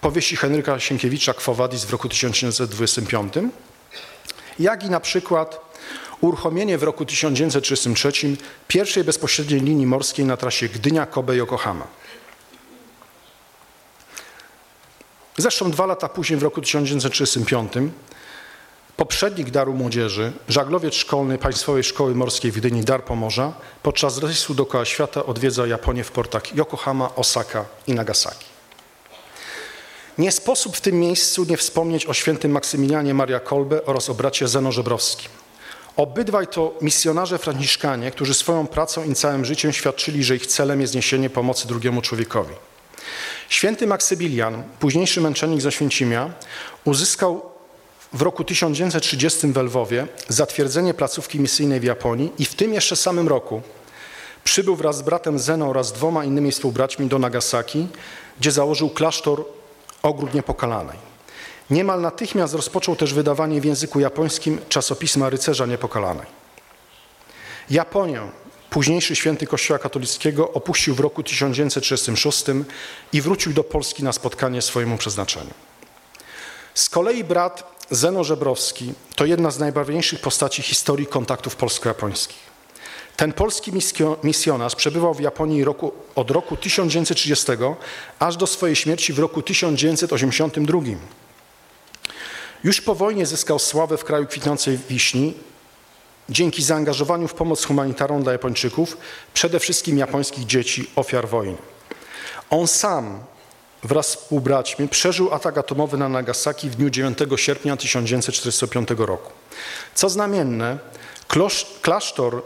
[0.03, 3.35] powieści Henryka Sienkiewicza Quo Vadis w roku 1925,
[4.59, 5.61] jak i na przykład
[6.21, 8.13] uruchomienie w roku 1933
[8.69, 11.87] pierwszej bezpośredniej linii morskiej na trasie Gdynia-Kobe-Yokohama.
[15.37, 17.73] Zresztą dwa lata później, w roku 1935,
[18.97, 24.85] poprzednik Daru Młodzieży, żaglowiec szkolny Państwowej Szkoły Morskiej w Gdyni Dar Pomorza, podczas rejsu dookoła
[24.85, 28.52] świata odwiedza Japonię w portach Yokohama, Osaka i Nagasaki.
[30.19, 34.49] Nie sposób w tym miejscu nie wspomnieć o świętym Maksymilianie Maria Kolbe oraz o bracie
[34.49, 35.31] Zeno Żebrowskim.
[35.97, 40.95] Obydwaj to misjonarze franciszkanie, którzy swoją pracą i całym życiem świadczyli, że ich celem jest
[40.95, 42.55] niesienie pomocy drugiemu człowiekowi.
[43.49, 46.31] Święty Maksymilian, późniejszy męczennik z Oświęcimia,
[46.85, 47.43] uzyskał
[48.13, 53.29] w roku 1930 w Lwowie zatwierdzenie placówki misyjnej w Japonii i w tym jeszcze samym
[53.29, 53.63] roku
[54.45, 57.87] przybył wraz z bratem Zeno oraz dwoma innymi współbraćmi do Nagasaki,
[58.41, 59.45] gdzie założył klasztor
[60.03, 60.99] Ogród Niepokalanej.
[61.71, 66.27] Niemal natychmiast rozpoczął też wydawanie w języku japońskim czasopisma Rycerza Niepokalanej.
[67.71, 68.21] Japonię,
[68.71, 72.45] późniejszy święty Kościoła katolickiego, opuścił w roku 1936
[73.13, 75.51] i wrócił do Polski na spotkanie swojemu przeznaczeniu.
[76.75, 82.52] Z kolei brat Zeno Żebrowski to jedna z najbarwniejszych postaci historii kontaktów polsko-japońskich.
[83.23, 83.73] Ten polski
[84.25, 87.53] misjonarz przebywał w Japonii roku, od roku 1930
[88.19, 90.81] aż do swojej śmierci w roku 1982.
[92.65, 95.35] Już po wojnie zyskał sławę w kraju kwitnącej wiśni
[96.29, 98.97] dzięki zaangażowaniu w pomoc humanitarną dla Japończyków,
[99.35, 101.57] przede wszystkim japońskich dzieci ofiar wojny.
[102.51, 103.21] On sam
[103.83, 109.33] wraz z współbraćmi przeżył atak atomowy na Nagasaki w dniu 9 sierpnia 1945 roku.
[109.95, 110.79] Co znamienne,
[111.83, 112.43] klasztor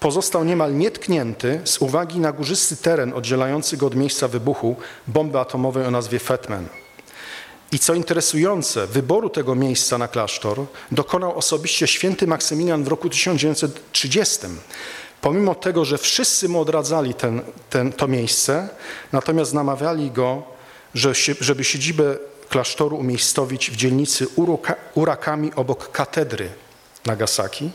[0.00, 5.86] pozostał niemal nietknięty z uwagi na górzysty teren oddzielający go od miejsca wybuchu bomby atomowej
[5.86, 6.68] o nazwie Fetman.
[7.72, 14.38] I co interesujące, wyboru tego miejsca na klasztor dokonał osobiście święty Maksymilian w roku 1930.
[15.20, 18.68] Pomimo tego, że wszyscy mu odradzali ten, ten, to miejsce,
[19.12, 20.42] natomiast namawiali go,
[20.94, 22.16] że, żeby siedzibę
[22.48, 24.26] klasztoru umiejscowić w dzielnicy
[24.94, 26.50] Urakami obok katedry
[27.06, 27.70] Nagasaki,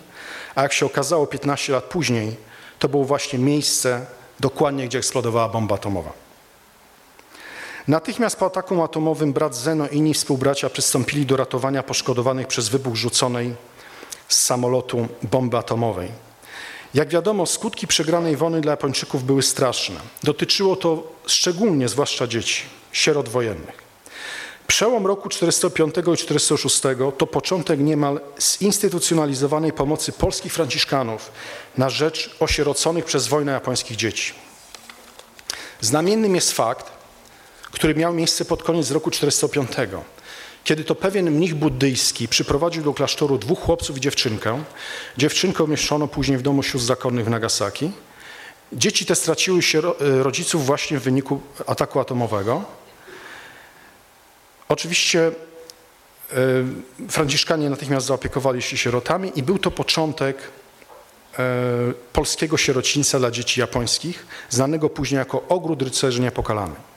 [0.55, 2.35] a jak się okazało 15 lat później,
[2.79, 4.05] to było właśnie miejsce
[4.39, 6.13] dokładnie, gdzie eksplodowała bomba atomowa.
[7.87, 12.95] Natychmiast po ataku atomowym brat Zeno i inni współbracia przystąpili do ratowania poszkodowanych przez wybuch
[12.95, 13.55] rzuconej
[14.27, 16.09] z samolotu bomby atomowej.
[16.93, 19.95] Jak wiadomo, skutki przegranej wojny dla Japończyków były straszne.
[20.23, 23.82] Dotyczyło to szczególnie, zwłaszcza dzieci, sierot wojennych.
[24.73, 26.81] Przełom roku 405 i 406
[27.17, 31.31] to początek niemal zinstytucjonalizowanej pomocy polskich franciszkanów
[31.77, 34.33] na rzecz osieroconych przez wojnę japońskich dzieci.
[35.81, 36.91] Znamiennym jest fakt,
[37.71, 39.69] który miał miejsce pod koniec roku 405,
[40.63, 44.63] kiedy to pewien mnich buddyjski przyprowadził do klasztoru dwóch chłopców i dziewczynkę.
[45.17, 47.91] Dziewczynkę umieszczono później w domu sióstr zakonnych w Nagasaki.
[48.71, 52.82] Dzieci te straciły się e, rodziców właśnie w wyniku ataku atomowego.
[54.73, 56.35] Oczywiście e,
[57.09, 60.37] Franciszkanie natychmiast zaopiekowali się sierotami i był to początek
[61.39, 61.43] e,
[62.13, 66.92] polskiego sierocińca dla dzieci japońskich, znanego później jako Ogród Rycerzy Niepokalanej.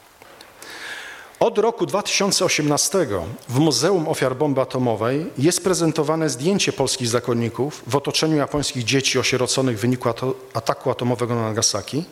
[1.40, 3.06] Od roku 2018
[3.48, 9.78] w Muzeum Ofiar Bomby Atomowej jest prezentowane zdjęcie polskich zakonników w otoczeniu japońskich dzieci osieroconych
[9.78, 10.08] w wyniku
[10.54, 12.04] ataku atomowego na Nagasaki,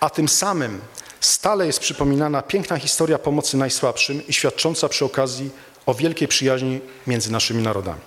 [0.00, 0.80] a tym samym
[1.20, 5.50] stale jest przypominana piękna historia pomocy najsłabszym i świadcząca przy okazji
[5.86, 8.00] o wielkiej przyjaźni między naszymi narodami.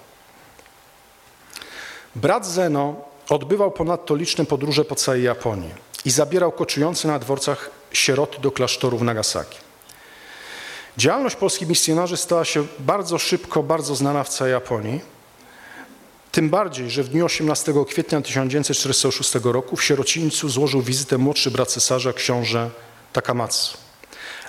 [2.15, 2.95] Brat Zeno
[3.29, 5.71] odbywał ponadto liczne podróże po całej Japonii
[6.05, 9.57] i zabierał koczujące na dworcach sieroty do klasztoru w Nagasaki.
[10.97, 15.01] Działalność polskich misjonarzy stała się bardzo szybko, bardzo znana w całej Japonii.
[16.31, 21.69] Tym bardziej, że w dniu 18 kwietnia 1946 roku w sierocińcu złożył wizytę młodszy brat
[21.69, 22.69] cesarza, książę
[23.13, 23.77] Takamatsu.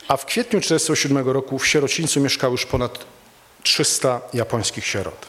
[0.09, 2.99] A w kwietniu 1947 roku w sierocińcu mieszkało już ponad
[3.63, 5.27] 300 japońskich sierot.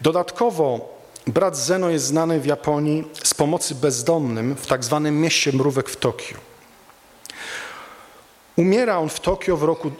[0.00, 5.88] Dodatkowo brat Zeno jest znany w Japonii z pomocy bezdomnym w tak zwanym mieście mrówek
[5.88, 6.47] w Tokio.
[8.58, 9.90] Umiera on w Tokio w roku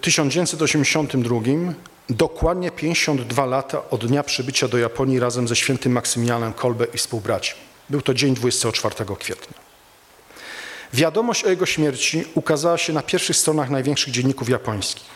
[0.00, 1.74] 1982, y,
[2.10, 7.54] dokładnie 52 lata od dnia przybycia do Japonii razem ze świętym Maksymilianem Kolbe i współbraci.
[7.90, 9.54] Był to dzień 24 kwietnia.
[10.92, 15.06] Wiadomość o jego śmierci ukazała się na pierwszych stronach największych dzienników japońskich.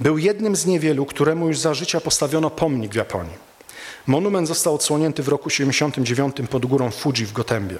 [0.00, 3.34] Był jednym z niewielu, któremu już za życia postawiono pomnik w Japonii.
[4.06, 7.78] Monument został odsłonięty w roku 1979 pod górą Fuji w Gotembie.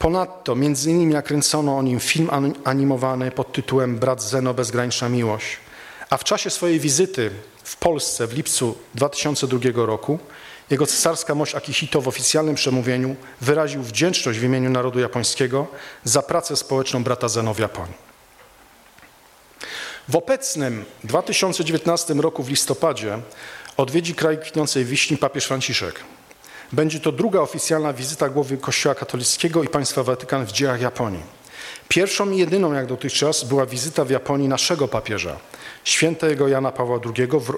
[0.00, 2.30] Ponadto między innymi nakręcono o nim film
[2.64, 5.56] animowany pod tytułem Brat Zeno Bezgraniczna Miłość,
[6.10, 7.30] a w czasie swojej wizyty
[7.64, 10.18] w Polsce w lipcu 2002 roku
[10.70, 15.66] jego cesarska mość Akihito w oficjalnym przemówieniu wyraził wdzięczność w imieniu narodu japońskiego
[16.04, 17.94] za pracę społeczną brata Zeno w Japonii.
[20.08, 23.18] W obecnym 2019 roku w listopadzie
[23.76, 26.00] odwiedzi kraj kwitnącej wiśni papież Franciszek.
[26.72, 31.22] Będzie to druga oficjalna wizyta głowy Kościoła katolickiego i państwa Watykan w dziejach Japonii.
[31.88, 35.36] Pierwszą i jedyną jak dotychczas była wizyta w Japonii naszego papieża,
[35.84, 37.52] świętego Jana Pawła II w,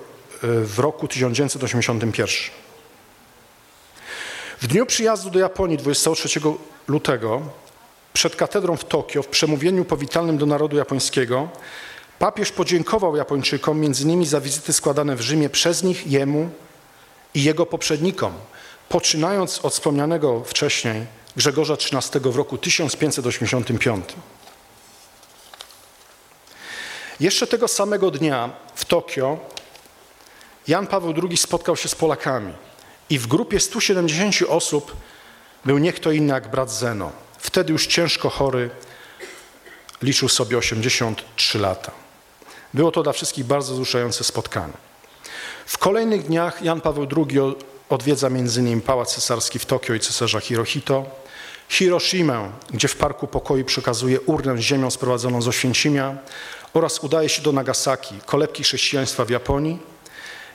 [0.66, 2.36] w roku 1981.
[4.60, 6.40] W dniu przyjazdu do Japonii 23
[6.88, 7.42] lutego
[8.12, 11.48] przed katedrą w Tokio w przemówieniu powitalnym do narodu japońskiego
[12.18, 16.50] papież podziękował Japończykom między innymi za wizyty składane w Rzymie przez nich jemu
[17.34, 18.32] i jego poprzednikom–
[18.92, 24.04] poczynając od wspomnianego wcześniej Grzegorza XIII w roku 1585.
[27.20, 29.38] Jeszcze tego samego dnia w Tokio
[30.68, 32.52] Jan Paweł II spotkał się z Polakami
[33.10, 34.96] i w grupie 170 osób
[35.64, 37.12] był nie kto inny jak brat Zeno.
[37.38, 38.70] Wtedy już ciężko chory,
[40.02, 41.92] liczył sobie 83 lata.
[42.74, 44.74] Było to dla wszystkich bardzo wzruszające spotkanie.
[45.66, 48.80] W kolejnych dniach Jan Paweł II Odwiedza m.in.
[48.80, 51.04] Pałac Cesarski w Tokio i cesarza Hirohito,
[51.68, 56.16] Hiroshimę, gdzie w Parku Pokoju przekazuje urnę z ziemią sprowadzoną z Oświęcimia
[56.74, 59.78] oraz udaje się do Nagasaki, kolebki chrześcijaństwa w Japonii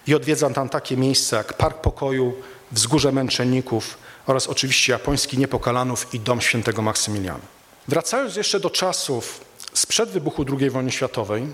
[0.07, 2.33] i odwiedza tam takie miejsca jak Park Pokoju,
[2.71, 3.97] Wzgórze Męczenników
[4.27, 7.45] oraz oczywiście japoński Niepokalanów i Dom Świętego Maksymiliana.
[7.87, 9.41] Wracając jeszcze do czasów
[9.73, 11.47] sprzed wybuchu II wojny światowej,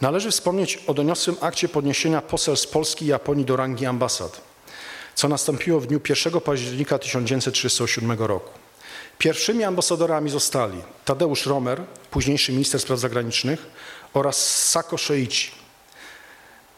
[0.00, 4.40] należy wspomnieć o doniosłym akcie podniesienia poselstw Polski i Japonii do rangi ambasad–
[5.20, 8.50] co nastąpiło w dniu 1 października 1937 roku.
[9.18, 13.66] Pierwszymi ambasadorami zostali Tadeusz Romer, późniejszy minister spraw zagranicznych,
[14.14, 15.50] oraz Sako Sheichi.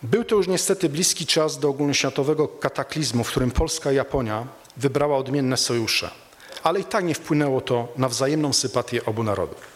[0.03, 5.17] Był to już niestety bliski czas do ogólnoświatowego kataklizmu, w którym Polska i Japonia wybrała
[5.17, 6.11] odmienne sojusze,
[6.63, 9.72] ale i tak nie wpłynęło to na wzajemną sympatię obu narodów.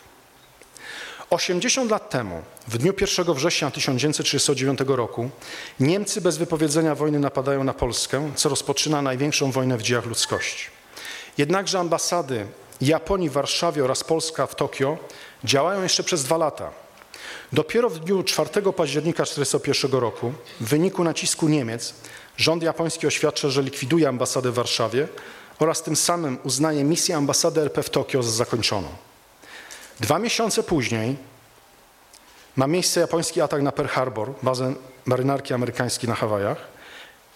[1.30, 5.30] 80 lat temu, w dniu 1 września 1939 roku,
[5.80, 10.66] Niemcy bez wypowiedzenia wojny napadają na Polskę, co rozpoczyna największą wojnę w dziejach ludzkości.
[11.38, 12.46] Jednakże ambasady
[12.80, 14.98] Japonii w Warszawie oraz Polska w Tokio
[15.44, 16.70] działają jeszcze przez dwa lata.
[17.52, 21.94] Dopiero w dniu 4 października 1941 roku, w wyniku nacisku Niemiec,
[22.36, 25.08] rząd japoński oświadcza, że likwiduje ambasadę w Warszawie
[25.58, 28.88] oraz tym samym uznaje misję ambasady RP w Tokio za zakończoną.
[30.00, 31.16] Dwa miesiące później
[32.56, 34.74] ma miejsce japoński atak na Pearl Harbor, bazę
[35.04, 36.58] marynarki amerykańskiej na Hawajach,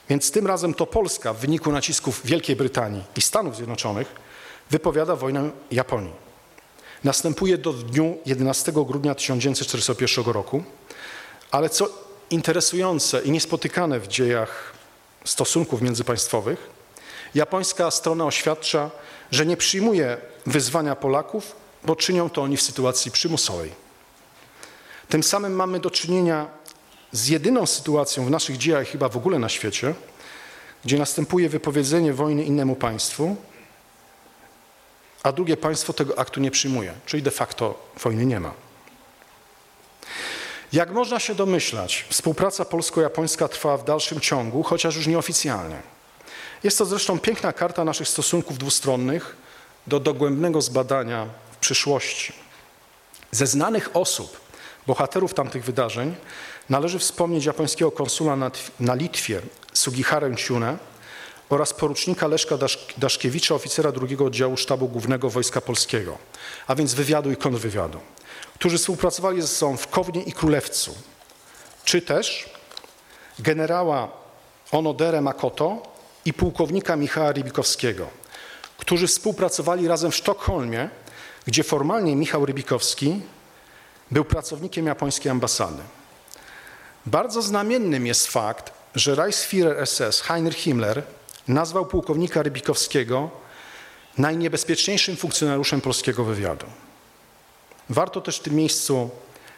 [0.08, 4.14] więc tym razem to Polska w wyniku nacisków Wielkiej Brytanii i Stanów Zjednoczonych
[4.70, 6.12] wypowiada wojnę Japonii.
[7.04, 10.64] Następuje do dniu 11 grudnia 1941 roku,
[11.50, 11.88] ale co
[12.30, 14.72] interesujące i niespotykane w dziejach
[15.24, 16.70] stosunków międzypaństwowych,
[17.34, 18.90] japońska strona oświadcza,
[19.30, 23.72] że nie przyjmuje wyzwania Polaków, bo czynią to oni w sytuacji przymusowej.
[25.08, 26.46] Tym samym mamy do czynienia
[27.12, 29.94] z jedyną sytuacją w naszych dziejach, chyba w ogóle na świecie,
[30.84, 33.36] gdzie następuje wypowiedzenie wojny innemu państwu,
[35.22, 38.52] a drugie państwo tego aktu nie przyjmuje, czyli de facto wojny nie ma.
[40.72, 45.82] Jak można się domyślać, współpraca polsko-japońska trwa w dalszym ciągu, chociaż już nieoficjalnie.
[46.64, 49.36] Jest to zresztą piękna karta naszych stosunków dwustronnych
[49.86, 51.26] do dogłębnego zbadania
[51.60, 52.32] przyszłości.
[53.30, 54.40] Ze znanych osób,
[54.86, 56.14] bohaterów tamtych wydarzeń,
[56.68, 58.50] należy wspomnieć japońskiego konsula na,
[58.80, 59.40] na Litwie
[59.72, 60.78] Sugiharę Ciune
[61.48, 62.58] oraz porucznika Leszka
[62.98, 66.18] Daszkiewicza, oficera drugiego oddziału Sztabu Głównego Wojska Polskiego,
[66.66, 68.00] a więc wywiadu i kontrwywiadu
[68.60, 70.94] którzy współpracowali ze sobą w Kownie i Królewcu,
[71.84, 72.50] czy też
[73.38, 74.08] generała
[74.72, 75.82] Onodere Makoto
[76.24, 78.06] i pułkownika Michała Rybikowskiego,
[78.78, 80.90] którzy współpracowali razem w Sztokholmie,
[81.46, 83.20] gdzie formalnie Michał Rybikowski
[84.10, 85.82] był pracownikiem japońskiej ambasady.
[87.06, 91.02] Bardzo znamiennym jest fakt, że Reichsführer SS Heinrich Himmler
[91.48, 93.30] nazwał pułkownika Rybikowskiego
[94.18, 96.66] najniebezpieczniejszym funkcjonariuszem polskiego wywiadu.
[97.90, 99.10] Warto też w tym miejscu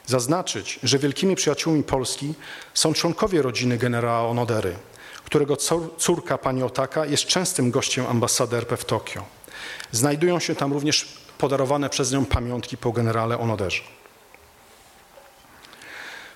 [0.06, 2.34] zaznaczyć, że wielkimi przyjaciółmi Polski
[2.74, 4.76] są członkowie rodziny generała Onodery,
[5.24, 5.56] którego
[5.98, 9.24] córka pani Otaka jest częstym gościem ambasady RP w Tokio.
[9.92, 13.82] Znajdują się tam również podarowane przez nią pamiątki po generale Onoderze.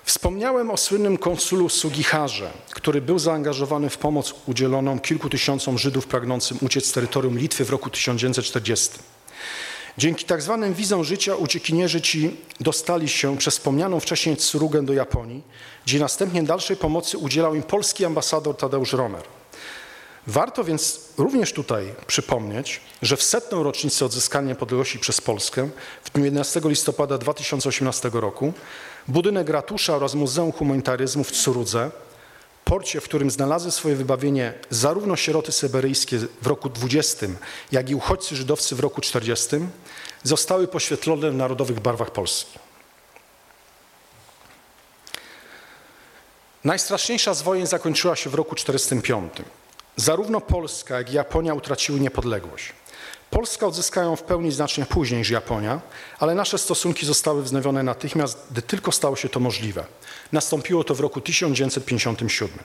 [0.03, 6.57] Wspomniałem o słynnym konsulu Sugiharze, który był zaangażowany w pomoc udzieloną kilku tysiącom Żydów pragnącym
[6.61, 8.89] uciec z terytorium Litwy w roku 1940.
[9.97, 15.43] Dzięki tak zwanym wizom życia uciekinierzy ci dostali się przez wspomnianą wcześniej Tsurugę do Japonii,
[15.85, 19.36] gdzie następnie dalszej pomocy udzielał im polski ambasador Tadeusz Romer.
[20.27, 25.69] Warto więc również tutaj przypomnieć, że w setną rocznicę odzyskania niepodległości przez Polskę
[26.03, 28.53] w dniu 11 listopada 2018 roku
[29.07, 31.91] budynek ratusza oraz Muzeum Humanitaryzmu w Tsurudze
[32.65, 37.27] porcie, w którym znalazły swoje wybawienie zarówno sieroty syberyjskie w roku 20,
[37.71, 39.47] jak i uchodźcy żydowscy w roku 40,
[40.23, 42.59] zostały poświetlone w narodowych barwach Polski.
[46.63, 49.33] Najstraszniejsza z wojen zakończyła się w roku 45.
[49.99, 52.73] Zarówno Polska, jak i Japonia utraciły niepodległość.
[53.29, 55.81] Polska odzyskają w pełni znacznie później niż Japonia,
[56.19, 59.85] ale nasze stosunki zostały wznowione natychmiast, gdy tylko stało się to możliwe.
[60.31, 62.59] Nastąpiło to w roku 1957.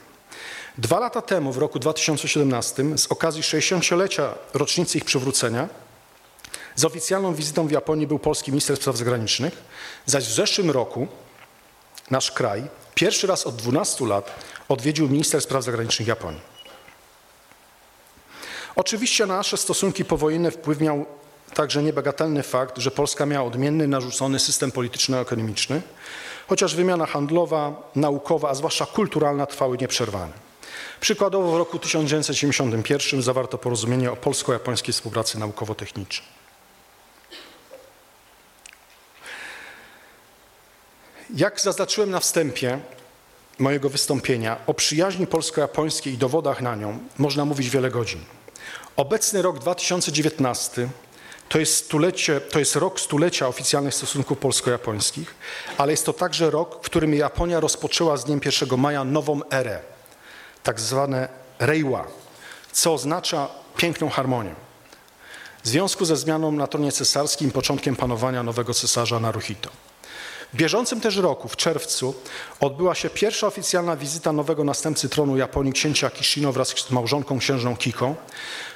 [0.79, 5.69] Dwa lata temu, w roku 2017, z okazji 60-lecia rocznicy ich przywrócenia,
[6.77, 9.63] z oficjalną wizytą w Japonii był polski minister spraw zagranicznych,
[10.07, 11.07] zaś w zeszłym roku
[12.11, 12.63] nasz kraj
[12.95, 14.35] pierwszy raz od 12 lat
[14.69, 16.52] odwiedził minister spraw zagranicznych Japonii.
[18.77, 21.07] Oczywiście na nasze stosunki powojenne wpływ miał
[21.55, 25.83] także niebagatelny fakt, że Polska miała odmienny, narzucony system polityczno-ekonomiczny,
[26.49, 30.33] chociaż wymiana handlowa, naukowa, a zwłaszcza kulturalna trwały nieprzerwane.
[31.01, 36.29] Przykładowo w roku 1971 zawarto porozumienie o polsko-japońskiej współpracy naukowo-technicznej.
[41.35, 42.79] Jak zaznaczyłem na wstępie
[43.59, 48.21] mojego wystąpienia, o przyjaźni polsko-japońskiej i dowodach na nią można mówić wiele godzin.
[48.97, 50.89] Obecny rok 2019
[51.49, 55.35] to jest, stulecie, to jest rok stulecia oficjalnych stosunków polsko-japońskich,
[55.79, 59.81] ale jest to także rok, w którym Japonia rozpoczęła z dniem 1 maja nową erę,
[60.63, 61.29] tak zwane
[61.59, 62.07] Reiwa,
[62.73, 64.55] co oznacza piękną harmonię.
[65.63, 69.71] W związku ze zmianą na tronie cesarskim początkiem panowania nowego cesarza Naruhito.
[70.53, 72.15] W bieżącym też roku, w czerwcu,
[72.61, 77.77] odbyła się pierwsza oficjalna wizyta nowego następcy tronu Japonii, księcia Kishino wraz z małżonką księżną
[77.77, 78.15] Kiko,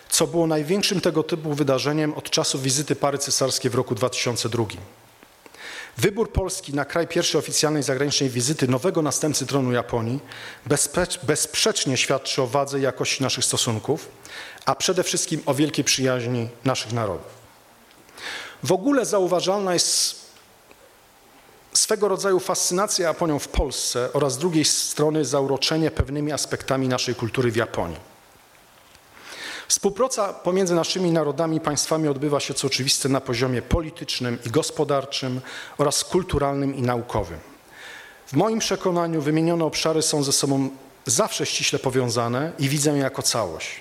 [0.09, 4.64] co było największym tego typu wydarzeniem od czasu wizyty pary cesarskiej w roku 2002.
[5.96, 10.20] Wybór Polski na kraj pierwszej oficjalnej zagranicznej wizyty nowego następcy tronu Japonii
[11.22, 14.09] bezsprzecznie świadczy o wadze i jakości naszych stosunków,
[14.64, 17.36] a przede wszystkim o wielkiej przyjaźni naszych narodów.
[18.62, 20.26] W ogóle zauważalna jest
[21.72, 27.50] swego rodzaju fascynacja Japonią w Polsce oraz z drugiej strony zauroczenie pewnymi aspektami naszej kultury
[27.50, 28.15] w Japonii.
[29.68, 35.40] Współpraca pomiędzy naszymi narodami i państwami odbywa się, co oczywiste, na poziomie politycznym i gospodarczym
[35.78, 37.38] oraz kulturalnym i naukowym.
[38.26, 40.70] W moim przekonaniu wymienione obszary są ze sobą
[41.06, 43.80] zawsze ściśle powiązane i widzę je jako całość.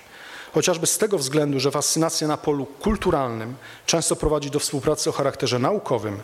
[0.54, 3.54] Chociażby z tego względu, że fascynacja na polu kulturalnym
[3.86, 6.20] często prowadzi do współpracy o charakterze naukowym,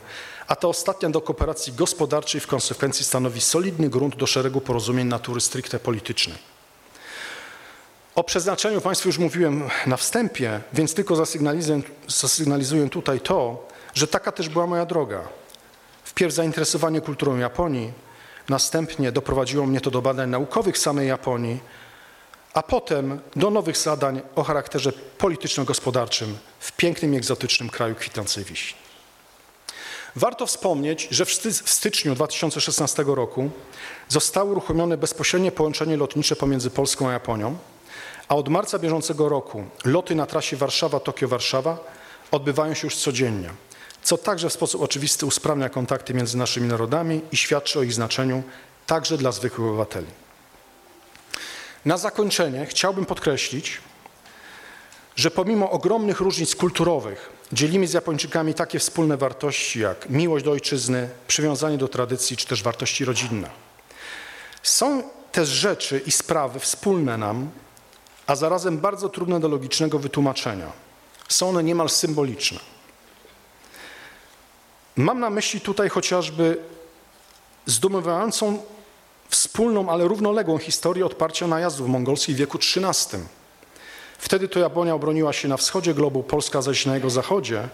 [0.47, 5.41] a ta ostatnia do kooperacji gospodarczej w konsekwencji stanowi solidny grunt do szeregu porozumień natury
[5.41, 6.52] stricte politycznej.
[8.15, 14.33] O przeznaczeniu Państwu już mówiłem na wstępie, więc tylko zasygnalizuję, zasygnalizuję tutaj to, że taka
[14.33, 15.21] też była moja droga.
[16.05, 17.93] Wpierw zainteresowanie kulturą Japonii,
[18.49, 21.61] następnie doprowadziło mnie to do badań naukowych samej Japonii,
[22.55, 28.79] a potem do nowych zadań o charakterze polityczno-gospodarczym w pięknym i egzotycznym kraju kwitnącej wiśni.
[30.17, 31.31] Warto wspomnieć, że w
[31.71, 33.51] styczniu 2016 roku
[34.09, 37.57] zostało uruchomione bezpośrednie połączenie lotnicze pomiędzy Polską a Japonią,
[38.29, 41.77] a od marca bieżącego roku loty na trasie Warszawa-Tokio-Warszawa
[42.31, 43.51] odbywają się już codziennie,
[44.03, 48.43] co także w sposób oczywisty usprawnia kontakty między naszymi narodami i świadczy o ich znaczeniu
[48.87, 50.07] także dla zwykłych obywateli.
[51.85, 53.81] Na zakończenie chciałbym podkreślić,
[55.17, 61.09] że pomimo ogromnych różnic kulturowych dzielimy z Japończykami takie wspólne wartości jak miłość do ojczyzny,
[61.29, 63.51] przywiązanie do tradycji czy też wartości rodzinne.
[64.63, 65.03] Są
[65.33, 67.51] też rzeczy i sprawy wspólne nam,
[68.27, 70.73] a zarazem bardzo trudne do logicznego wytłumaczenia.
[71.29, 72.59] Są one niemal symboliczne.
[74.97, 76.59] Mam na myśli tutaj chociażby
[77.67, 78.63] zdumiewającą
[79.29, 83.23] wspólną, ale równoległą historię odparcia najazdów mongolskich w wieku XIII.
[84.19, 87.69] Wtedy to Japonia obroniła się na wschodzie globu, Polska zaś na jego zachodzie.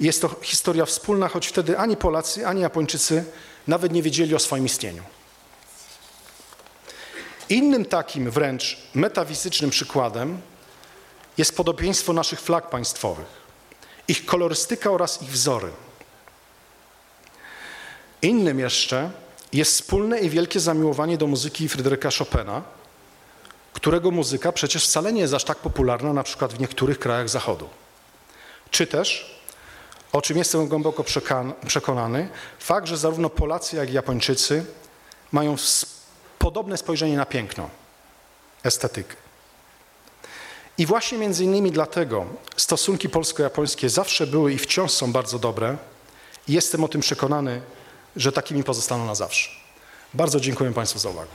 [0.00, 3.24] Jest to historia wspólna, choć wtedy ani Polacy, ani Japończycy
[3.68, 5.02] nawet nie wiedzieli o swoim istnieniu.
[7.48, 10.40] Innym takim wręcz metafizycznym przykładem
[11.38, 13.26] jest podobieństwo naszych flag państwowych,
[14.08, 15.70] ich kolorystyka oraz ich wzory.
[18.22, 19.10] Innym jeszcze
[19.52, 22.62] jest wspólne i wielkie zamiłowanie do muzyki Fryderyka Chopina,
[23.72, 27.68] którego muzyka przecież wcale nie jest aż tak popularna na przykład w niektórych krajach Zachodu.
[28.70, 29.40] Czy też,
[30.12, 31.04] o czym jestem głęboko
[31.66, 32.28] przekonany,
[32.58, 34.64] fakt, że zarówno Polacy, jak i Japończycy
[35.32, 35.56] mają
[36.44, 37.70] podobne spojrzenie na piękno,
[38.62, 39.16] estetykę.
[40.78, 42.26] I właśnie między innymi dlatego
[42.56, 45.76] stosunki polsko-japońskie zawsze były i wciąż są bardzo dobre
[46.48, 47.60] i jestem o tym przekonany,
[48.16, 49.50] że takimi pozostaną na zawsze.
[50.14, 51.30] Bardzo dziękuję Państwu za uwagę.